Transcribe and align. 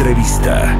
Entrevista. 0.00 0.78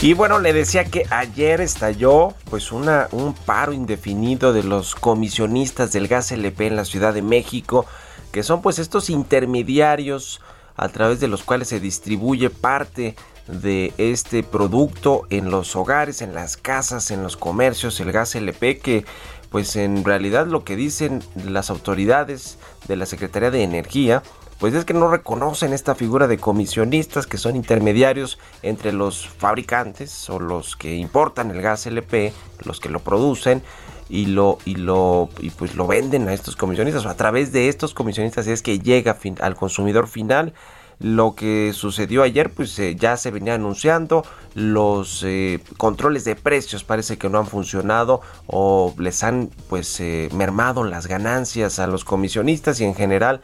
Y 0.00 0.14
bueno, 0.14 0.38
le 0.38 0.52
decía 0.52 0.84
que 0.84 1.06
ayer 1.10 1.60
estalló 1.60 2.34
pues 2.48 2.70
un 2.70 3.34
paro 3.44 3.72
indefinido 3.72 4.52
de 4.52 4.62
los 4.62 4.94
comisionistas 4.94 5.90
del 5.90 6.06
gas 6.06 6.30
LP 6.30 6.68
en 6.68 6.76
la 6.76 6.84
Ciudad 6.84 7.12
de 7.12 7.22
México, 7.22 7.84
que 8.30 8.44
son 8.44 8.62
pues 8.62 8.78
estos 8.78 9.10
intermediarios 9.10 10.40
a 10.76 10.88
través 10.88 11.18
de 11.18 11.26
los 11.26 11.42
cuales 11.42 11.66
se 11.66 11.80
distribuye 11.80 12.48
parte 12.48 13.16
de 13.48 13.92
este 13.98 14.42
producto 14.42 15.26
en 15.30 15.50
los 15.50 15.76
hogares, 15.76 16.22
en 16.22 16.34
las 16.34 16.56
casas, 16.56 17.10
en 17.10 17.22
los 17.22 17.36
comercios, 17.36 18.00
el 18.00 18.12
gas 18.12 18.34
LP 18.34 18.78
que 18.78 19.04
pues 19.50 19.76
en 19.76 20.04
realidad 20.04 20.46
lo 20.46 20.64
que 20.64 20.76
dicen 20.76 21.22
las 21.44 21.70
autoridades 21.70 22.58
de 22.88 22.96
la 22.96 23.06
Secretaría 23.06 23.50
de 23.50 23.62
Energía 23.62 24.22
pues 24.58 24.72
es 24.74 24.84
que 24.84 24.94
no 24.94 25.08
reconocen 25.08 25.72
esta 25.72 25.94
figura 25.94 26.26
de 26.26 26.38
comisionistas 26.38 27.26
que 27.26 27.36
son 27.36 27.56
intermediarios 27.56 28.38
entre 28.62 28.92
los 28.92 29.28
fabricantes 29.28 30.30
o 30.30 30.40
los 30.40 30.76
que 30.76 30.94
importan 30.96 31.50
el 31.50 31.60
gas 31.60 31.86
LP, 31.86 32.32
los 32.64 32.80
que 32.80 32.88
lo 32.88 33.00
producen 33.00 33.62
y 34.08 34.26
lo 34.26 34.58
y 34.64 34.76
lo 34.76 35.28
y 35.40 35.50
pues 35.50 35.74
lo 35.74 35.86
venden 35.86 36.28
a 36.28 36.32
estos 36.32 36.56
comisionistas. 36.56 37.04
O 37.04 37.10
a 37.10 37.16
través 37.16 37.52
de 37.52 37.68
estos 37.68 37.92
comisionistas 37.92 38.46
es 38.46 38.62
que 38.62 38.78
llega 38.78 39.18
al 39.40 39.56
consumidor 39.56 40.08
final 40.08 40.54
lo 40.98 41.34
que 41.34 41.72
sucedió 41.72 42.22
ayer 42.22 42.50
pues 42.50 42.78
eh, 42.78 42.96
ya 42.96 43.16
se 43.16 43.30
venía 43.30 43.54
anunciando 43.54 44.24
los 44.54 45.22
eh, 45.24 45.60
controles 45.76 46.24
de 46.24 46.36
precios 46.36 46.84
parece 46.84 47.18
que 47.18 47.28
no 47.28 47.38
han 47.38 47.46
funcionado 47.46 48.22
o 48.46 48.94
les 48.98 49.22
han 49.22 49.50
pues 49.68 50.00
eh, 50.00 50.28
mermado 50.32 50.84
las 50.84 51.06
ganancias 51.06 51.78
a 51.78 51.86
los 51.86 52.04
comisionistas 52.04 52.80
y 52.80 52.84
en 52.84 52.94
general 52.94 53.42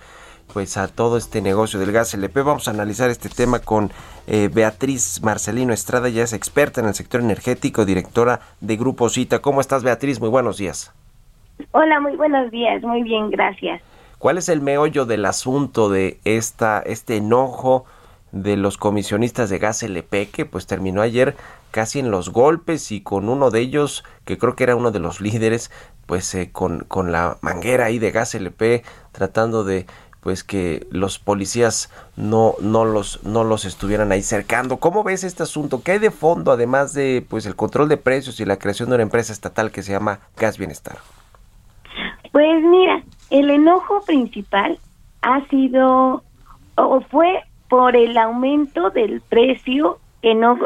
pues 0.53 0.77
a 0.77 0.89
todo 0.89 1.17
este 1.17 1.41
negocio 1.41 1.81
del 1.81 1.93
gas 1.93 2.15
LP. 2.15 2.43
Vamos 2.43 2.69
a 2.69 2.73
analizar 2.73 3.11
este 3.11 3.29
tema 3.29 3.61
con 3.61 3.91
eh, 4.27 4.49
Beatriz 4.53 5.23
Marcelino 5.23 5.73
Estrada, 5.73 6.09
ya 6.09 6.23
es 6.23 6.33
experta 6.33 6.81
en 6.81 6.89
el 6.89 6.95
sector 6.95 7.21
energético, 7.21 7.85
directora 7.85 8.41
de 8.61 8.77
Grupo 8.77 9.09
Cita. 9.09 9.41
¿Cómo 9.41 9.61
estás 9.61 9.83
Beatriz? 9.83 10.21
Muy 10.21 10.29
buenos 10.29 10.59
días. 10.59 10.93
Hola, 11.73 12.01
muy 12.01 12.17
buenos 12.17 12.51
días, 12.51 12.83
muy 12.83 13.03
bien, 13.03 13.31
gracias. 13.31 13.83
¿Cuál 14.23 14.39
es 14.39 14.49
el 14.49 14.61
meollo 14.61 15.05
del 15.05 15.25
asunto 15.25 15.91
de 15.91 16.21
esta, 16.23 16.79
este 16.79 17.17
enojo 17.17 17.87
de 18.31 18.57
los 18.57 18.79
comisionistas 18.79 19.51
de 19.51 19.59
gas 19.59 19.83
LP 19.83 20.29
que 20.29 20.45
pues 20.45 20.69
terminó 20.69 21.03
ayer 21.03 21.35
casi 21.73 21.99
en 21.99 22.13
los 22.13 22.31
golpes 22.31 22.93
y 22.93 23.01
con 23.01 23.29
uno 23.29 23.51
de 23.51 23.59
ellos 23.59 24.05
que 24.25 24.39
creo 24.39 24.55
que 24.55 24.63
era 24.63 24.77
uno 24.77 24.93
de 24.93 25.01
los 25.01 25.21
líderes 25.21 25.73
pues 26.07 26.33
eh, 26.37 26.51
con, 26.53 26.85
con 26.87 27.11
la 27.11 27.39
manguera 27.41 27.87
ahí 27.87 27.99
de 27.99 28.13
gas 28.13 28.37
LP 28.37 28.85
tratando 29.11 29.65
de 29.65 29.87
pues 30.21 30.45
que 30.45 30.87
los 30.93 31.19
policías 31.19 31.91
no, 32.15 32.55
no, 32.61 32.85
los, 32.85 33.25
no 33.25 33.43
los 33.43 33.65
estuvieran 33.65 34.13
ahí 34.13 34.23
cercando. 34.23 34.77
¿Cómo 34.77 35.03
ves 35.03 35.25
este 35.25 35.43
asunto? 35.43 35.83
¿Qué 35.83 35.91
hay 35.91 35.99
de 35.99 36.13
fondo 36.13 36.53
además 36.53 36.95
de 36.95 37.27
pues 37.29 37.45
el 37.45 37.57
control 37.57 37.89
de 37.89 37.97
precios 37.97 38.39
y 38.39 38.45
la 38.45 38.57
creación 38.57 38.89
de 38.89 38.95
una 38.95 39.03
empresa 39.03 39.33
estatal 39.33 39.73
que 39.73 39.83
se 39.83 39.91
llama 39.91 40.21
Gas 40.37 40.59
Bienestar? 40.59 40.99
Pues 42.31 42.63
mira, 42.63 43.05
el 43.33 43.51
enojo 43.51 44.03
principal 44.05 44.79
ha 45.23 45.45
sido 45.47 46.23
o 46.77 47.01
fue 47.01 47.41
por 47.69 47.97
el 47.97 48.17
aumento 48.19 48.91
del 48.91 49.23
precio 49.23 49.99
que 50.21 50.35
no 50.35 50.59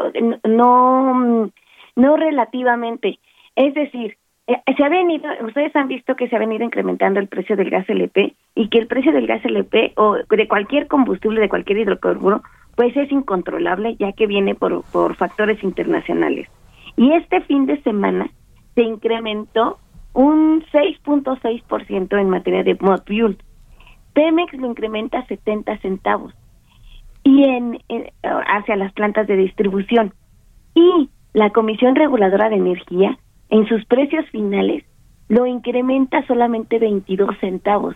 no 0.43 1.49
no 1.95 2.17
relativamente, 2.17 3.19
es 3.55 3.73
decir, 3.73 4.17
eh, 4.47 4.61
se 4.77 4.83
ha 4.83 4.89
venido, 4.89 5.29
ustedes 5.45 5.75
han 5.75 5.87
visto 5.87 6.15
que 6.15 6.27
se 6.27 6.35
ha 6.35 6.39
venido 6.39 6.63
incrementando 6.63 7.19
el 7.19 7.27
precio 7.27 7.55
del 7.55 7.69
gas 7.69 7.89
LP 7.89 8.35
y 8.55 8.69
que 8.69 8.77
el 8.77 8.87
precio 8.87 9.11
del 9.11 9.27
gas 9.27 9.43
LP 9.43 9.93
o 9.95 10.17
de 10.29 10.47
cualquier 10.47 10.87
combustible, 10.87 11.41
de 11.41 11.49
cualquier 11.49 11.79
hidrocarburo, 11.79 12.43
pues 12.75 12.95
es 12.95 13.11
incontrolable 13.11 13.95
ya 13.95 14.11
que 14.11 14.27
viene 14.27 14.55
por, 14.55 14.83
por 14.91 15.15
factores 15.15 15.63
internacionales. 15.63 16.47
Y 16.95 17.13
este 17.13 17.41
fin 17.41 17.65
de 17.65 17.81
semana 17.81 18.29
se 18.75 18.83
incrementó 18.83 19.79
un 20.17 20.63
6.6% 20.73 22.19
en 22.19 22.29
materia 22.29 22.63
de 22.63 22.75
mod 22.79 23.01
fuel. 23.05 23.37
Pemex 24.13 24.51
lo 24.53 24.65
incrementa 24.65 25.23
70 25.27 25.77
centavos 25.77 26.33
y 27.23 27.43
en, 27.43 27.79
en 27.87 28.09
hacia 28.23 28.75
las 28.77 28.91
plantas 28.93 29.27
de 29.27 29.37
distribución. 29.37 30.15
Y 30.73 31.11
la 31.33 31.51
Comisión 31.51 31.95
Reguladora 31.95 32.49
de 32.49 32.55
Energía 32.55 33.19
en 33.49 33.67
sus 33.67 33.85
precios 33.85 34.25
finales 34.31 34.83
lo 35.27 35.45
incrementa 35.45 36.25
solamente 36.25 36.79
22 36.79 37.37
centavos. 37.39 37.95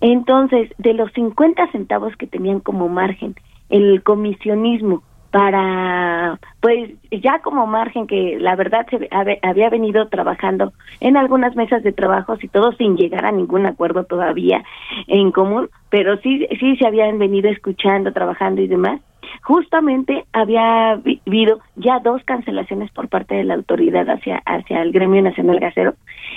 Entonces, 0.00 0.70
de 0.78 0.94
los 0.94 1.10
50 1.14 1.72
centavos 1.72 2.14
que 2.16 2.28
tenían 2.28 2.60
como 2.60 2.88
margen 2.88 3.34
el 3.70 4.04
comisionismo 4.04 5.02
para, 5.36 6.40
pues 6.60 6.92
ya 7.10 7.40
como 7.40 7.66
margen 7.66 8.06
que 8.06 8.38
la 8.40 8.56
verdad 8.56 8.86
se 8.88 9.06
había 9.42 9.68
venido 9.68 10.08
trabajando 10.08 10.72
en 11.00 11.18
algunas 11.18 11.54
mesas 11.54 11.82
de 11.82 11.92
trabajo 11.92 12.36
y 12.40 12.48
todo 12.48 12.72
sin 12.72 12.96
llegar 12.96 13.26
a 13.26 13.32
ningún 13.32 13.66
acuerdo 13.66 14.04
todavía 14.04 14.64
en 15.08 15.32
común, 15.32 15.68
pero 15.90 16.16
sí, 16.22 16.46
sí 16.58 16.76
se 16.78 16.86
habían 16.86 17.18
venido 17.18 17.50
escuchando, 17.50 18.14
trabajando 18.14 18.62
y 18.62 18.66
demás. 18.66 19.02
Justamente 19.42 20.24
había 20.32 20.92
habido 20.92 21.60
ya 21.74 21.98
dos 21.98 22.24
cancelaciones 22.24 22.90
por 22.92 23.08
parte 23.08 23.34
de 23.34 23.44
la 23.44 23.56
autoridad 23.56 24.08
hacia 24.08 24.38
hacia 24.46 24.80
el 24.80 24.90
gremio 24.90 25.20
nacional 25.20 25.60
gasero 25.60 25.96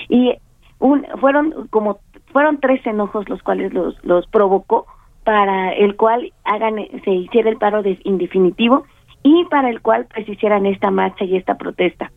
y 0.10 0.34
un, 0.80 1.06
fueron 1.22 1.70
como 1.70 2.00
fueron 2.34 2.60
tres 2.60 2.86
enojos 2.86 3.30
los 3.30 3.42
cuales 3.44 3.74
los 3.74 3.96
los 4.04 4.28
provocó 4.28 4.88
para 5.30 5.74
el 5.74 5.96
cual 5.96 6.34
hagan 6.44 6.78
se 7.06 7.12
hiciera 7.12 7.52
el 7.52 7.58
paro 7.58 7.84
de 7.84 8.00
indefinitivo 8.04 8.86
y 9.22 9.46
para 9.52 9.70
el 9.70 9.80
cual 9.80 10.08
pues 10.12 10.28
hicieran 10.28 10.66
esta 10.66 10.90
marcha 10.90 11.24
y 11.24 11.38
esta 11.38 11.56
protesta 11.56 12.12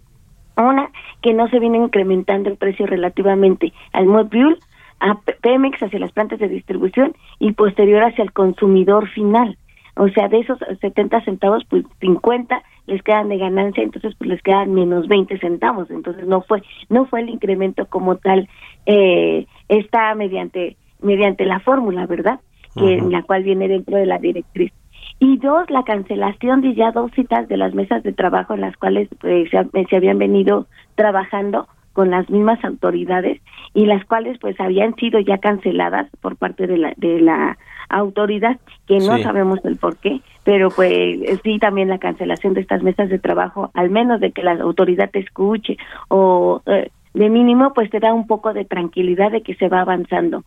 una 0.56 0.90
que 1.20 1.34
no 1.34 1.46
se 1.48 1.58
viene 1.58 1.76
incrementando 1.76 2.48
el 2.48 2.56
precio 2.56 2.86
relativamente 2.86 3.74
al 3.92 4.06
module 4.06 4.56
a 5.00 5.18
Pemex 5.42 5.82
hacia 5.82 5.98
las 5.98 6.12
plantas 6.12 6.38
de 6.38 6.48
distribución 6.48 7.14
y 7.38 7.52
posterior 7.52 8.02
hacia 8.02 8.24
el 8.24 8.32
consumidor 8.32 9.06
final 9.10 9.58
o 9.94 10.08
sea, 10.08 10.28
de 10.28 10.38
esos 10.38 10.58
70 10.80 11.22
centavos, 11.26 11.64
pues 11.68 11.84
50 12.00 12.62
les 12.86 13.02
quedan 13.02 13.28
de 13.28 13.36
ganancia, 13.36 13.82
entonces 13.82 14.14
pues 14.16 14.30
les 14.30 14.40
quedan 14.40 14.72
menos 14.72 15.06
20 15.06 15.38
centavos. 15.38 15.90
Entonces 15.90 16.26
no 16.26 16.40
fue 16.40 16.62
no 16.88 17.04
fue 17.04 17.20
el 17.20 17.28
incremento 17.28 17.84
como 17.84 18.16
tal 18.16 18.48
eh, 18.86 19.44
está 19.68 20.14
mediante 20.14 20.78
mediante 21.02 21.44
la 21.44 21.60
fórmula, 21.60 22.06
¿verdad? 22.06 22.40
Que 22.74 22.98
en 22.98 23.10
la 23.10 23.22
cual 23.22 23.42
viene 23.42 23.68
dentro 23.68 23.96
de 23.96 24.06
la 24.06 24.18
directriz. 24.18 24.72
Y 25.18 25.36
dos, 25.36 25.70
la 25.70 25.84
cancelación 25.84 26.62
de 26.62 26.74
ya 26.74 26.90
dos 26.90 27.10
citas 27.12 27.48
de 27.48 27.56
las 27.56 27.74
mesas 27.74 28.02
de 28.02 28.12
trabajo 28.12 28.54
en 28.54 28.62
las 28.62 28.76
cuales 28.76 29.08
pues, 29.20 29.50
se, 29.50 29.84
se 29.88 29.96
habían 29.96 30.18
venido 30.18 30.66
trabajando 30.94 31.68
con 31.92 32.10
las 32.10 32.28
mismas 32.30 32.64
autoridades 32.64 33.40
y 33.74 33.86
las 33.86 34.04
cuales 34.06 34.38
pues 34.40 34.58
habían 34.58 34.94
sido 34.96 35.20
ya 35.20 35.38
canceladas 35.38 36.08
por 36.20 36.36
parte 36.36 36.66
de 36.66 36.78
la 36.78 36.94
de 36.96 37.20
la 37.20 37.58
autoridad 37.90 38.58
que 38.86 38.98
no 38.98 39.18
sabemos 39.18 39.62
el 39.64 39.76
por 39.76 39.98
qué 39.98 40.22
pero 40.42 40.70
pues 40.70 41.18
sí 41.44 41.58
también 41.58 41.88
la 41.88 41.98
cancelación 41.98 42.54
de 42.54 42.62
estas 42.62 42.82
mesas 42.82 43.10
de 43.10 43.18
trabajo 43.18 43.70
al 43.74 43.90
menos 43.90 44.20
de 44.20 44.32
que 44.32 44.42
la 44.42 44.52
autoridad 44.52 45.10
te 45.10 45.18
escuche 45.18 45.76
o 46.08 46.62
eh, 46.64 46.90
de 47.14 47.28
mínimo 47.28 47.72
pues 47.74 47.90
te 47.90 48.00
da 48.00 48.14
un 48.14 48.26
poco 48.26 48.52
de 48.52 48.64
tranquilidad 48.64 49.30
de 49.30 49.42
que 49.42 49.54
se 49.56 49.68
va 49.68 49.80
avanzando. 49.80 50.44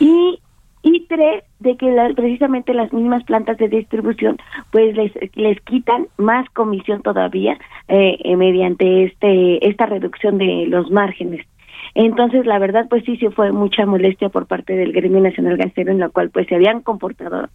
Y 0.00 0.38
y 0.82 1.06
tres 1.06 1.44
de 1.60 1.76
que 1.76 1.94
precisamente 2.16 2.74
las 2.74 2.92
mismas 2.92 3.22
plantas 3.24 3.56
de 3.58 3.68
distribución 3.68 4.38
pues 4.70 4.96
les 4.96 5.12
les 5.36 5.60
quitan 5.60 6.08
más 6.16 6.48
comisión 6.50 7.02
todavía 7.02 7.58
eh, 7.88 8.18
eh, 8.24 8.36
mediante 8.36 9.04
este 9.04 9.66
esta 9.68 9.86
reducción 9.86 10.38
de 10.38 10.66
los 10.66 10.90
márgenes. 10.90 11.46
Entonces 11.94 12.46
la 12.46 12.58
verdad 12.58 12.86
pues 12.88 13.04
sí 13.04 13.16
sí 13.16 13.28
fue 13.28 13.52
mucha 13.52 13.86
molestia 13.86 14.28
por 14.28 14.46
parte 14.46 14.74
del 14.74 14.92
gremio 14.92 15.20
nacional 15.20 15.56
gasero 15.56 15.92
en 15.92 16.00
la 16.00 16.08
cual 16.08 16.30
pues 16.30 16.46
se 16.48 16.56
habían 16.56 16.80
comportado 16.80 17.48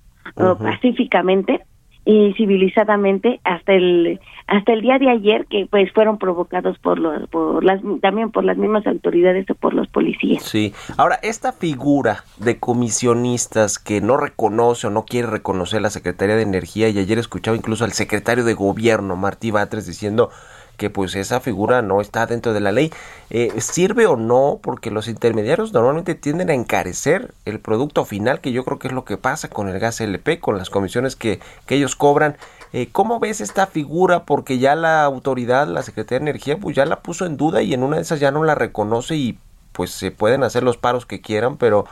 pacíficamente 0.60 1.62
y 2.08 2.34
civilizadamente 2.38 3.42
hasta 3.44 3.74
el 3.74 4.22
hasta 4.48 4.72
el 4.72 4.80
día 4.80 4.98
de 4.98 5.10
ayer 5.10 5.46
que 5.46 5.68
pues 5.70 5.92
fueron 5.92 6.18
provocados 6.18 6.80
por 6.80 7.00
los 7.00 7.28
por 7.28 7.66
las 7.66 7.82
también 8.02 8.32
por 8.32 8.46
las 8.46 8.56
mismas 8.56 8.88
autoridades 8.88 9.46
o 9.50 9.56
por 9.56 9.74
los 9.74 9.90
policías. 9.90 10.42
Sí. 10.42 10.74
Ahora 10.96 11.20
esta 11.22 11.52
figura 11.52 12.24
de 12.38 12.60
comisionistas 12.60 13.78
que 13.78 14.00
no 14.00 14.16
reconoce 14.16 14.88
o 14.88 14.90
no 14.90 15.04
quiere 15.04 15.28
reconocer 15.28 15.82
la 15.82 15.90
Secretaría 15.90 16.38
de 16.38 16.44
Energía 16.44 16.88
y 16.88 16.98
ayer 16.98 17.20
escuchaba 17.20 17.58
incluso 17.58 17.84
al 17.84 17.92
secretario 17.92 18.46
de 18.46 18.54
Gobierno 18.54 19.18
Martí 19.18 19.52
Batres 19.52 19.86
diciendo 19.86 20.30
que 20.78 20.90
pues 20.90 21.16
esa 21.16 21.40
figura 21.40 21.82
no 21.82 22.00
está 22.00 22.26
dentro 22.26 22.54
de 22.54 22.60
la 22.60 22.72
ley. 22.72 22.94
Eh, 23.30 23.52
¿Sirve 23.60 24.06
o 24.06 24.16
no? 24.16 24.60
Porque 24.62 24.92
los 24.92 25.08
intermediarios 25.08 25.74
normalmente 25.74 26.16
tienden 26.16 26.50
a 26.50 26.54
encarecer 26.54 27.34
el 27.46 27.60
producto 27.60 28.06
final, 28.06 28.40
que 28.40 28.52
yo 28.52 28.64
creo 28.64 28.80
que 28.80 28.88
es 28.88 28.94
lo 28.94 29.04
que 29.04 29.18
pasa 29.18 29.50
con 29.50 29.68
el 29.68 29.80
gas 29.80 30.00
LP, 30.00 30.40
con 30.40 30.58
las 30.58 30.70
comisiones 30.70 31.16
que, 31.16 31.40
que 31.66 31.76
ellos 31.76 31.96
cobran. 31.96 32.38
Eh, 32.74 32.90
¿Cómo 32.92 33.20
ves 33.20 33.42
esta 33.42 33.68
figura? 33.68 34.24
Porque 34.24 34.60
ya 34.60 34.76
la 34.76 35.04
autoridad, 35.04 35.68
la 35.68 35.82
Secretaría 35.82 36.20
de 36.20 36.30
Energía, 36.30 36.58
pues 36.58 36.76
ya 36.76 36.86
la 36.86 37.02
puso 37.02 37.26
en 37.26 37.38
duda 37.38 37.62
y 37.62 37.74
en 37.74 37.84
una 37.84 37.98
de 37.98 38.04
esas 38.04 38.20
ya 38.20 38.32
no 38.32 38.44
la 38.44 38.56
reconoce 38.56 39.16
y 39.16 39.40
pues 39.72 39.92
se 39.92 40.12
pueden 40.12 40.44
hacer 40.44 40.64
los 40.64 40.78
paros 40.78 41.06
que 41.06 41.22
quieran, 41.22 41.58
pero 41.58 41.86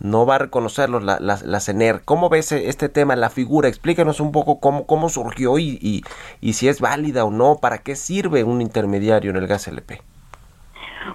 no 0.00 0.26
va 0.26 0.36
a 0.36 0.38
reconocerlos 0.38 1.02
la, 1.02 1.18
la, 1.20 1.38
la, 1.44 1.60
CENER. 1.60 2.02
¿Cómo 2.04 2.28
ves 2.28 2.52
este 2.52 2.88
tema, 2.88 3.16
la 3.16 3.30
figura? 3.30 3.68
Explícanos 3.68 4.20
un 4.20 4.32
poco 4.32 4.60
cómo, 4.60 4.86
cómo 4.86 5.08
surgió 5.08 5.58
y, 5.58 5.78
y, 5.80 6.02
y, 6.40 6.52
si 6.52 6.68
es 6.68 6.80
válida 6.80 7.24
o 7.24 7.30
no, 7.30 7.58
para 7.60 7.78
qué 7.78 7.96
sirve 7.96 8.44
un 8.44 8.62
intermediario 8.62 9.30
en 9.30 9.36
el 9.36 9.46
gas 9.46 9.66
LP. 9.66 10.00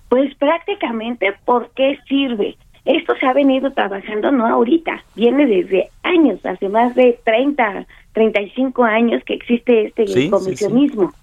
Pues 0.10 0.36
prácticamente, 0.36 1.34
¿por 1.46 1.72
qué 1.72 1.98
sirve? 2.08 2.58
Esto 2.86 3.16
se 3.18 3.26
ha 3.26 3.34
venido 3.34 3.72
trabajando 3.72 4.32
no 4.32 4.46
ahorita, 4.46 5.04
viene 5.16 5.46
desde 5.46 5.90
años, 6.04 6.46
hace 6.46 6.68
más 6.68 6.94
de 6.96 7.18
30, 7.24 7.86
35 8.12 8.84
años 8.84 9.24
que 9.24 9.36
existe 9.36 9.86
este 9.88 10.08
sí, 10.08 10.30
comisionismo, 10.30 11.14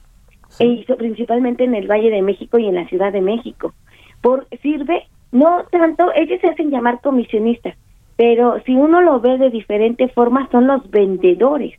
sí, 0.49 0.57
sí. 0.57 0.65
E 0.65 0.67
hizo 0.67 0.97
principalmente 0.97 1.65
en 1.65 1.75
el 1.75 1.87
Valle 1.87 2.11
de 2.11 2.23
México 2.23 2.59
y 2.59 2.67
en 2.67 2.77
la 2.77 2.87
Ciudad 2.87 3.13
de 3.13 3.21
México. 3.21 3.75
Por, 4.23 4.47
sirve 4.63 5.07
no 5.33 5.65
tanto, 5.71 6.13
ellos 6.15 6.41
se 6.41 6.49
hacen 6.49 6.71
llamar 6.71 7.01
comisionistas, 7.01 7.77
pero 8.17 8.61
si 8.67 8.75
uno 8.75 9.01
lo 9.01 9.21
ve 9.21 9.39
de 9.39 9.51
diferente 9.51 10.09
forma, 10.09 10.49
son 10.51 10.67
los 10.67 10.91
vendedores. 10.91 11.75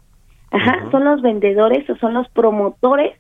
Ajá, 0.52 0.80
uh 0.84 0.88
-huh. 0.88 0.92
son 0.92 1.06
los 1.06 1.22
vendedores 1.22 1.90
o 1.90 1.96
son 1.98 2.14
los 2.14 2.28
promotores 2.30 3.14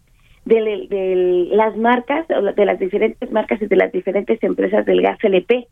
de, 0.45 0.87
de, 0.89 1.47
las 1.51 1.77
marcas, 1.77 2.27
de 2.27 2.65
las 2.65 2.79
diferentes 2.79 3.31
marcas 3.31 3.61
y 3.61 3.67
de 3.67 3.75
las 3.75 3.91
diferentes 3.91 4.41
empresas 4.43 4.85
del 4.85 5.01
gas 5.01 5.17
LP. 5.23 5.67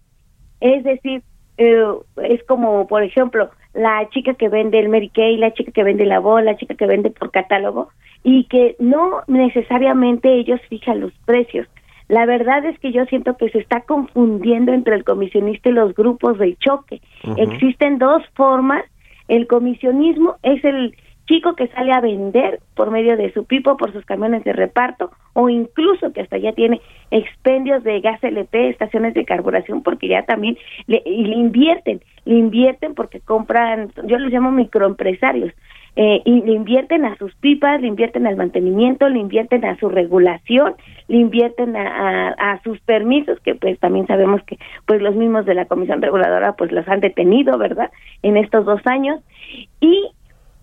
Es 0.62 0.84
decir, 0.84 1.22
eh, 1.58 1.84
es 2.24 2.44
como, 2.46 2.88
por 2.88 3.04
ejemplo, 3.04 3.50
la 3.74 4.08
chica 4.10 4.34
que 4.34 4.50
vende 4.50 4.80
el 4.80 4.90
Mary 4.90 5.10
Kay, 5.10 5.38
la 5.38 5.54
chica 5.54 5.72
que 5.72 5.84
vende 5.84 6.06
la 6.06 6.20
bola, 6.20 6.52
la 6.52 6.58
chica 6.58 6.76
que 6.76 6.86
vende 6.86 7.10
por 7.12 7.32
catálogo, 7.32 7.90
y 8.24 8.46
que 8.46 8.76
no 8.80 9.24
necesariamente 9.28 10.34
ellos 10.34 10.62
fijan 10.70 11.02
los 11.02 11.14
precios, 11.26 11.68
la 12.10 12.26
verdad 12.26 12.66
es 12.66 12.78
que 12.80 12.92
yo 12.92 13.06
siento 13.06 13.38
que 13.38 13.50
se 13.50 13.60
está 13.60 13.82
confundiendo 13.82 14.74
entre 14.74 14.96
el 14.96 15.04
comisionista 15.04 15.70
y 15.70 15.74
los 15.74 15.94
grupos 15.94 16.40
de 16.40 16.56
choque. 16.58 17.02
Uh 17.24 17.30
-huh. 17.30 17.54
Existen 17.54 18.00
dos 18.00 18.24
formas. 18.34 18.84
El 19.28 19.46
comisionismo 19.46 20.36
es 20.42 20.66
el 20.66 20.96
chico 21.28 21.54
que 21.54 21.68
sale 21.68 21.94
a 21.94 22.02
vender 22.02 22.60
por 22.76 22.90
medio 22.90 23.16
de 23.16 23.32
su 23.32 23.46
pipo, 23.46 23.78
por 23.78 23.94
sus 23.94 24.04
camiones 24.04 24.44
de 24.44 24.54
reparto, 24.54 25.12
o 25.34 25.48
incluso 25.48 26.12
que 26.12 26.22
hasta 26.22 26.40
ya 26.40 26.54
tiene 26.54 26.82
expendios 27.12 27.84
de 27.84 28.02
gas 28.02 28.24
LP, 28.24 28.70
estaciones 28.70 29.14
de 29.14 29.26
carburación, 29.26 29.84
porque 29.84 30.08
ya 30.08 30.24
también 30.24 30.58
le, 30.88 31.04
y 31.06 31.26
le 31.26 31.36
invierten, 31.36 32.02
le 32.26 32.36
invierten 32.36 32.96
porque 32.96 33.20
compran, 33.20 33.92
yo 34.06 34.18
los 34.18 34.32
llamo 34.32 34.50
microempresarios, 34.52 35.54
eh, 35.96 36.22
y 36.26 36.42
le 36.42 36.54
invierten 36.54 37.06
a 37.06 37.16
sus 37.18 37.34
pipas, 37.36 37.82
le 37.82 37.88
invierten 37.88 38.28
al 38.28 38.36
mantenimiento, 38.36 39.10
le 39.10 39.20
invierten 39.20 39.66
a 39.66 39.78
su 39.78 39.90
regulación, 39.90 40.76
le 41.08 41.18
invierten 41.18 41.76
a, 41.76 42.30
a, 42.30 42.54
a, 42.54 42.62
sus 42.64 42.80
permisos, 42.82 43.40
que 43.42 43.56
pues 43.56 43.80
también 43.80 44.08
sabemos 44.08 44.42
que 44.44 44.58
pues 44.86 45.02
los 45.02 45.16
mismos 45.16 45.46
de 45.46 45.56
la 45.56 45.66
Comisión 45.66 46.02
Reguladora 46.02 46.54
pues 46.54 46.72
los 46.72 46.88
han 46.88 47.00
detenido, 47.00 47.58
¿verdad? 47.58 47.92
En 48.24 48.38
estos 48.38 48.66
dos 48.66 48.82
años. 48.86 49.20
Y 49.82 50.10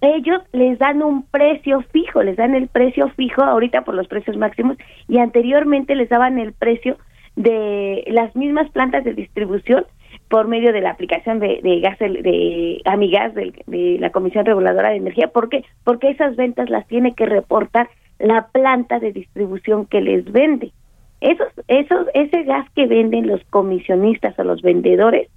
ellos 0.01 0.43
les 0.53 0.79
dan 0.79 1.03
un 1.03 1.23
precio 1.23 1.83
fijo, 1.93 2.23
les 2.23 2.37
dan 2.37 2.55
el 2.55 2.69
precio 2.69 3.09
fijo 3.11 3.43
ahorita 3.43 3.83
por 3.83 3.95
los 3.95 4.09
precios 4.09 4.37
máximos 4.37 4.77
y 5.09 5.19
anteriormente 5.19 5.95
les 5.95 6.09
daban 6.09 6.39
el 6.39 6.53
precio 6.53 6.97
de 7.35 8.05
las 8.09 8.35
mismas 8.37 8.71
plantas 8.71 9.05
de 9.05 9.15
distribución 9.15 9.85
por 10.29 10.49
medio 10.49 10.73
de 10.73 10.81
la 10.81 10.91
aplicación 10.91 11.39
de, 11.39 11.61
de 11.63 11.81
gas 11.81 11.99
de 11.99 12.81
Amigas 12.85 13.35
de, 13.35 13.53
de, 13.67 13.99
la 14.01 14.11
Comisión 14.11 14.45
Reguladora 14.45 14.91
de 14.91 14.97
Energía. 14.97 15.29
¿Por 15.29 15.49
qué? 15.49 15.65
Porque 15.85 16.11
esas 16.11 16.37
ventas 16.37 16.69
las 16.69 16.87
tiene 16.89 17.15
que 17.15 17.27
reportar 17.27 17.89
la 18.19 18.49
planta 18.49 18.99
de 18.99 19.13
distribución 19.13 19.87
que 19.87 20.01
les 20.01 20.31
vende. 20.31 20.73
Esos, 21.21 21.49
esos, 21.69 22.07
ese 22.15 22.43
gas 22.45 22.69
que 22.75 22.87
venden 22.87 23.27
los 23.27 23.43
comisionistas 23.51 24.39
o 24.39 24.45
los 24.45 24.63
vendedores 24.63 25.29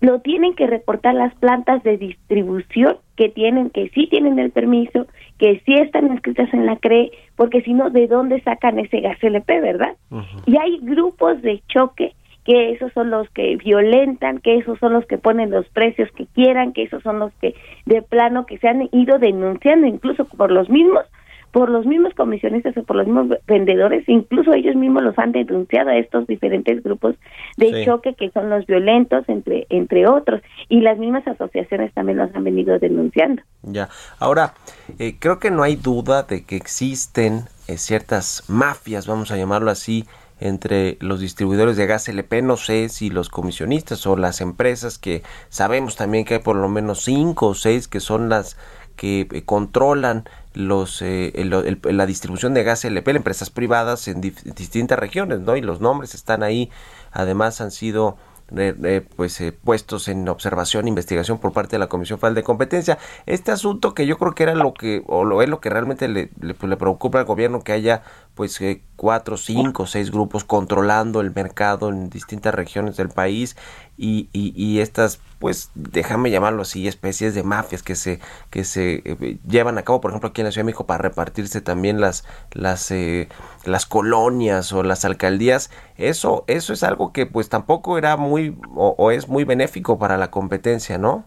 lo 0.00 0.20
tienen 0.20 0.54
que 0.54 0.66
reportar 0.66 1.14
las 1.14 1.34
plantas 1.36 1.82
de 1.82 1.98
distribución 1.98 2.98
que 3.16 3.28
tienen, 3.28 3.70
que 3.70 3.88
sí 3.90 4.06
tienen 4.08 4.38
el 4.38 4.50
permiso, 4.50 5.06
que 5.38 5.60
sí 5.66 5.74
están 5.74 6.06
inscritas 6.06 6.52
en 6.54 6.66
la 6.66 6.76
CRE, 6.76 7.10
porque 7.34 7.62
si 7.62 7.74
no, 7.74 7.90
¿de 7.90 8.06
dónde 8.06 8.40
sacan 8.42 8.78
ese 8.78 9.00
gas 9.00 9.18
LP, 9.20 9.60
verdad? 9.60 9.96
Uh 10.10 10.18
-huh. 10.18 10.42
Y 10.46 10.56
hay 10.56 10.78
grupos 10.78 11.42
de 11.42 11.60
choque 11.66 12.14
que 12.48 12.70
esos 12.70 12.90
son 12.94 13.10
los 13.10 13.28
que 13.28 13.56
violentan, 13.56 14.38
que 14.38 14.56
esos 14.56 14.78
son 14.78 14.94
los 14.94 15.04
que 15.04 15.18
ponen 15.18 15.50
los 15.50 15.68
precios 15.68 16.10
que 16.12 16.24
quieran, 16.24 16.72
que 16.72 16.84
esos 16.84 17.02
son 17.02 17.18
los 17.18 17.30
que 17.42 17.54
de 17.84 18.00
plano 18.00 18.46
que 18.46 18.56
se 18.56 18.68
han 18.68 18.88
ido 18.90 19.18
denunciando 19.18 19.86
incluso 19.86 20.24
por 20.24 20.50
los 20.50 20.70
mismos 20.70 21.04
por 21.52 21.68
los 21.68 21.84
mismos 21.84 22.14
comisionistas 22.14 22.76
o 22.76 22.84
por 22.84 22.96
los 22.96 23.06
mismos 23.06 23.38
vendedores, 23.46 24.08
incluso 24.08 24.52
ellos 24.54 24.76
mismos 24.76 25.02
los 25.02 25.18
han 25.18 25.32
denunciado 25.32 25.90
a 25.90 25.96
estos 25.96 26.26
diferentes 26.26 26.82
grupos 26.82 27.16
de 27.56 27.72
sí. 27.72 27.84
choque 27.84 28.14
que 28.14 28.30
son 28.30 28.48
los 28.50 28.66
violentos, 28.66 29.26
entre, 29.28 29.66
entre 29.70 30.06
otros, 30.06 30.40
y 30.68 30.80
las 30.80 30.98
mismas 30.98 31.26
asociaciones 31.26 31.92
también 31.94 32.18
los 32.18 32.34
han 32.34 32.44
venido 32.44 32.78
denunciando. 32.78 33.42
Ya, 33.62 33.88
ahora, 34.18 34.54
eh, 34.98 35.16
creo 35.18 35.38
que 35.38 35.50
no 35.50 35.62
hay 35.62 35.76
duda 35.76 36.22
de 36.22 36.44
que 36.44 36.56
existen 36.56 37.44
eh, 37.66 37.78
ciertas 37.78 38.44
mafias, 38.48 39.06
vamos 39.06 39.30
a 39.30 39.36
llamarlo 39.36 39.70
así, 39.70 40.04
entre 40.40 40.96
los 41.00 41.20
distribuidores 41.20 41.76
de 41.76 41.86
gas 41.86 42.08
LP, 42.08 42.42
no 42.42 42.56
sé 42.56 42.88
si 42.88 43.10
los 43.10 43.28
comisionistas 43.28 44.06
o 44.06 44.16
las 44.16 44.40
empresas 44.40 44.98
que 44.98 45.22
sabemos 45.48 45.96
también 45.96 46.24
que 46.24 46.34
hay 46.34 46.40
por 46.40 46.56
lo 46.56 46.68
menos 46.68 47.02
cinco 47.02 47.48
o 47.48 47.54
seis 47.54 47.88
que 47.88 48.00
son 48.00 48.28
las 48.28 48.56
que 48.96 49.28
eh, 49.30 49.42
controlan 49.44 50.28
los 50.54 51.02
eh, 51.02 51.32
el, 51.36 51.80
la 51.96 52.06
distribución 52.06 52.52
de 52.52 52.64
gas 52.64 52.84
LP, 52.84 53.12
empresas 53.12 53.48
privadas 53.48 54.08
en 54.08 54.20
distintas 54.20 54.98
regiones, 54.98 55.40
¿no? 55.40 55.56
Y 55.56 55.62
los 55.62 55.80
nombres 55.80 56.14
están 56.14 56.42
ahí, 56.42 56.70
además 57.12 57.60
han 57.60 57.70
sido 57.70 58.18
eh, 58.56 59.06
pues 59.16 59.40
eh, 59.40 59.52
puestos 59.52 60.08
en 60.08 60.28
observación 60.28 60.86
e 60.86 60.88
investigación 60.88 61.38
por 61.38 61.52
parte 61.52 61.72
de 61.72 61.80
la 61.80 61.88
Comisión 61.88 62.18
Federal 62.18 62.34
de 62.34 62.42
Competencia. 62.42 62.98
Este 63.26 63.52
asunto 63.52 63.94
que 63.94 64.06
yo 64.06 64.18
creo 64.18 64.34
que 64.34 64.42
era 64.44 64.54
lo 64.54 64.74
que, 64.74 65.02
o 65.06 65.24
lo 65.24 65.42
es 65.42 65.48
lo 65.48 65.60
que 65.60 65.70
realmente 65.70 66.08
le, 66.08 66.30
le, 66.40 66.54
pues, 66.54 66.70
le 66.70 66.76
preocupa 66.76 67.18
al 67.18 67.24
gobierno, 67.24 67.62
que 67.62 67.72
haya 67.72 68.02
pues 68.34 68.60
eh, 68.60 68.82
cuatro, 68.96 69.36
cinco, 69.36 69.86
seis 69.86 70.10
grupos 70.10 70.44
controlando 70.44 71.20
el 71.20 71.34
mercado 71.34 71.88
en 71.88 72.08
distintas 72.08 72.54
regiones 72.54 72.96
del 72.96 73.08
país 73.08 73.56
y, 73.98 74.28
y, 74.32 74.52
y 74.56 74.80
estas 74.80 75.20
pues 75.38 75.70
déjame 75.74 76.30
llamarlo 76.30 76.62
así 76.62 76.88
especies 76.88 77.34
de 77.34 77.42
mafias 77.42 77.82
que 77.82 77.94
se 77.94 78.20
que 78.50 78.64
se 78.64 79.02
eh, 79.04 79.38
llevan 79.46 79.76
a 79.78 79.82
cabo 79.82 80.00
por 80.00 80.10
ejemplo 80.10 80.30
aquí 80.30 80.40
en 80.40 80.46
la 80.46 80.52
Ciudad 80.52 80.64
de 80.64 80.66
México 80.66 80.86
para 80.86 81.02
repartirse 81.02 81.60
también 81.60 82.00
las 82.00 82.26
las 82.52 82.90
eh, 82.90 83.28
las 83.64 83.86
colonias 83.86 84.72
o 84.72 84.82
las 84.82 85.04
alcaldías 85.04 85.70
eso 85.96 86.44
eso 86.46 86.72
es 86.72 86.82
algo 86.82 87.12
que 87.12 87.26
pues 87.26 87.48
tampoco 87.48 87.98
era 87.98 88.16
muy 88.16 88.56
o, 88.74 89.10
es 89.10 89.28
muy 89.28 89.44
benéfico 89.44 89.98
para 89.98 90.16
la 90.16 90.30
competencia 90.30 90.98
no 90.98 91.24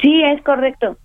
sí 0.00 0.22
es 0.22 0.42
correcto. 0.42 0.96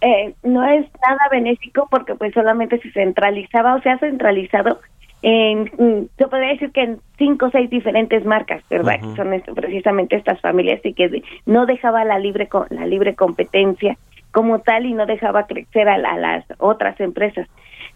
Eh, 0.00 0.34
no 0.42 0.62
es 0.64 0.86
nada 1.06 1.28
benéfico 1.30 1.88
porque 1.90 2.14
pues 2.14 2.34
solamente 2.34 2.78
se 2.80 2.90
centralizaba 2.92 3.74
o 3.74 3.80
se 3.80 3.88
ha 3.88 3.98
centralizado 3.98 4.80
en, 5.26 6.10
se 6.18 6.28
podría 6.28 6.50
decir 6.50 6.70
que 6.70 6.82
en 6.82 6.98
cinco 7.16 7.46
o 7.46 7.50
seis 7.50 7.70
diferentes 7.70 8.26
marcas, 8.26 8.62
¿verdad? 8.68 8.96
Uh 9.02 9.06
-huh. 9.06 9.16
Son 9.16 9.32
esto, 9.32 9.54
precisamente 9.54 10.16
estas 10.16 10.38
familias 10.42 10.84
y 10.84 10.92
que 10.92 11.22
no 11.46 11.64
dejaba 11.64 12.04
la 12.04 12.18
libre 12.18 12.46
la 12.68 12.84
libre 12.84 13.14
competencia 13.14 13.96
como 14.32 14.58
tal 14.58 14.84
y 14.84 14.92
no 14.92 15.06
dejaba 15.06 15.46
crecer 15.46 15.88
a, 15.88 15.96
la, 15.96 16.10
a 16.10 16.18
las 16.18 16.44
otras 16.58 17.00
empresas. 17.00 17.48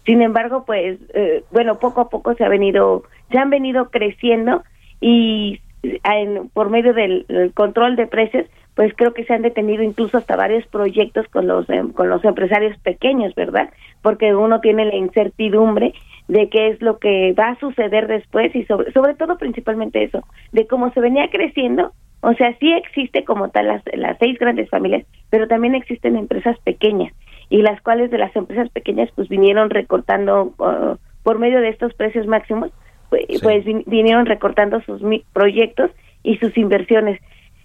Sin 0.05 0.23
embargo, 0.23 0.63
pues 0.65 0.97
eh, 1.13 1.43
bueno, 1.51 1.77
poco 1.77 2.01
a 2.01 2.09
poco 2.09 2.33
se 2.33 2.43
ha 2.43 2.49
venido 2.49 3.03
se 3.29 3.37
han 3.37 3.51
venido 3.51 3.91
creciendo 3.91 4.63
y 4.99 5.59
en, 5.83 6.49
por 6.49 6.71
medio 6.71 6.93
del, 6.93 7.25
control 7.53 7.95
de 7.95 8.07
precios 8.07 8.47
pues 8.73 8.93
creo 8.95 9.13
que 9.13 9.25
se 9.25 9.33
han 9.33 9.41
detenido 9.41 9.83
incluso 9.83 10.17
hasta 10.17 10.35
varios 10.35 10.65
proyectos 10.67 11.27
con 11.27 11.47
los 11.47 11.69
eh, 11.69 11.83
con 11.93 12.09
los 12.09 12.23
empresarios 12.25 12.75
pequeños, 12.79 13.35
¿verdad? 13.35 13.69
Porque 14.01 14.33
uno 14.33 14.61
tiene 14.61 14.85
la 14.85 14.95
incertidumbre 14.95 15.93
de 16.29 16.47
qué 16.47 16.69
es 16.69 16.81
lo 16.81 16.99
que 16.99 17.33
va 17.33 17.49
a 17.49 17.59
suceder 17.59 18.07
después 18.07 18.55
y 18.55 18.63
sobre 18.65 18.91
sobre 18.93 19.15
todo 19.15 19.37
principalmente 19.37 20.03
eso, 20.03 20.23
de 20.51 20.67
cómo 20.67 20.93
se 20.93 21.01
venía 21.01 21.27
creciendo, 21.29 21.91
o 22.21 22.33
sea, 22.33 22.55
sí 22.59 22.71
existe 22.71 23.25
como 23.25 23.49
tal 23.49 23.67
las 23.67 23.83
las 23.93 24.17
seis 24.19 24.37
grandes 24.39 24.69
familias, 24.69 25.05
pero 25.31 25.47
también 25.47 25.75
existen 25.75 26.15
empresas 26.15 26.57
pequeñas 26.59 27.11
y 27.49 27.63
las 27.63 27.81
cuales 27.81 28.11
de 28.11 28.19
las 28.19 28.33
empresas 28.35 28.69
pequeñas 28.69 29.09
pues 29.15 29.27
vinieron 29.27 29.71
recortando 29.71 30.53
uh, 30.59 30.97
por 31.23 31.39
medio 31.39 31.61
de 31.61 31.69
estos 31.69 31.95
precios 31.95 32.27
máximos, 32.27 32.71
pues, 33.09 33.25
pues 33.41 33.65
vinieron 33.87 34.27
recortando 34.27 34.81
sus 34.81 35.01
proyectos 35.33 35.89
y 36.21 36.37
sus 36.37 36.55
inversiones. 36.57 37.19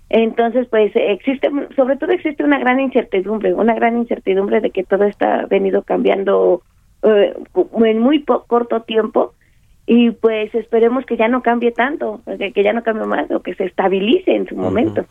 Entonces, 0.09 0.67
pues 0.71 0.93
existe, 0.95 1.51
sobre 1.77 1.97
todo 1.97 2.13
existe 2.13 2.45
una 2.45 2.59
gran 2.59 2.81
incertidumbre, 2.81 3.53
una 3.53 3.75
gran 3.75 3.99
incertidumbre 3.99 4.61
de 4.61 4.71
que 4.71 4.85
todo 4.85 5.05
está 5.05 5.47
venido 5.47 5.83
cambiando 5.83 6.63
eh, 7.05 7.35
en 7.85 7.99
muy 7.99 8.25
corto 8.25 8.83
tiempo 8.83 9.35
y 9.87 10.11
pues 10.11 10.55
esperemos 10.55 11.05
que 11.05 11.17
ya 11.17 11.29
no 11.29 11.43
cambie 11.43 11.71
tanto, 11.71 12.21
que, 12.39 12.63
ya 12.63 12.73
no 12.73 12.83
cambie 12.83 13.07
más 13.07 13.31
o 13.31 13.41
que 13.41 13.55
se 13.55 13.65
estabilice 13.65 14.35
en 14.35 14.47
su 14.47 14.57
momento. 14.57 15.05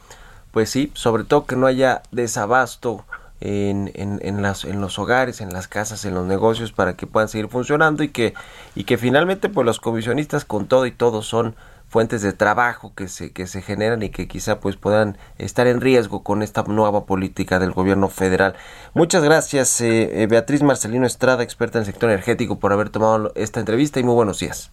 Pues 0.51 0.69
sí, 0.69 0.91
sobre 0.93 1.23
todo 1.23 1.45
que 1.45 1.55
no 1.55 1.67
haya 1.67 2.01
desabasto 2.11 3.05
en, 3.39 3.91
en, 3.93 4.19
en, 4.23 4.41
las, 4.41 4.65
en 4.65 4.81
los 4.81 4.97
hogares, 4.97 5.41
en 5.41 5.51
las 5.53 5.67
casas, 5.67 6.05
en 6.05 6.15
los 6.15 6.25
negocios 6.25 6.71
para 6.71 6.95
que 6.95 7.05
puedan 7.05 7.29
seguir 7.29 7.49
funcionando 7.49 8.03
y 8.03 8.09
que, 8.09 8.33
y 8.73 8.85
que 8.85 8.97
finalmente 8.97 9.49
pues 9.49 9.65
los 9.65 9.79
comisionistas 9.79 10.45
con 10.45 10.65
todo 10.67 10.85
y 10.85 10.91
todo 10.91 11.21
son 11.21 11.55
fuentes 11.93 12.23
de 12.23 12.33
trabajo 12.33 12.91
que 12.95 13.07
se, 13.07 13.31
que 13.33 13.45
se 13.45 13.61
generan 13.61 14.01
y 14.01 14.09
que 14.09 14.27
quizá 14.27 14.59
pues 14.59 14.77
puedan 14.77 15.15
estar 15.37 15.67
en 15.67 15.79
riesgo 15.79 16.23
con 16.23 16.41
esta 16.41 16.63
nueva 16.63 17.05
política 17.05 17.59
del 17.59 17.71
gobierno 17.71 18.09
federal. 18.09 18.55
Muchas 18.95 19.23
gracias 19.23 19.79
eh, 19.79 20.23
eh, 20.23 20.25
Beatriz 20.25 20.63
Marcelino 20.63 21.05
Estrada, 21.05 21.43
experta 21.43 21.77
en 21.77 21.81
el 21.81 21.85
sector 21.85 22.09
energético, 22.09 22.57
por 22.57 22.73
haber 22.73 22.89
tomado 22.89 23.31
esta 23.35 23.59
entrevista 23.59 23.99
y 23.99 24.03
muy 24.03 24.15
buenos 24.15 24.39
días. 24.39 24.71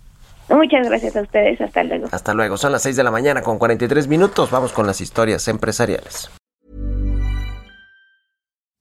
Muchas 0.48 0.88
gracias 0.88 1.14
a 1.14 1.20
ustedes, 1.20 1.60
hasta 1.60 1.84
luego. 1.84 2.08
Hasta 2.10 2.32
luego, 2.32 2.56
son 2.56 2.72
las 2.72 2.80
6 2.84 2.96
de 2.96 3.04
la 3.04 3.10
mañana 3.10 3.42
con 3.42 3.58
43 3.58 4.08
minutos, 4.08 4.50
vamos 4.50 4.72
con 4.72 4.86
las 4.86 5.02
historias 5.02 5.46
empresariales. 5.46 6.30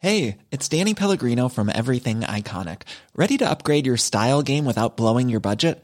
Hey, 0.01 0.38
it's 0.50 0.69
Danny 0.69 0.93
Pellegrino 0.93 1.50
from 1.50 1.67
Everything 1.67 2.22
Iconic. 2.22 2.84
¿Ready 3.17 3.38
to 3.38 3.51
upgrade 3.51 3.86
your 3.86 3.98
style 3.98 4.41
game 4.41 4.63
without 4.63 4.96
blowing 4.96 5.27
your 5.27 5.41
budget? 5.41 5.84